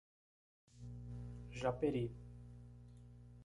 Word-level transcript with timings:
Japeri 1.59 2.09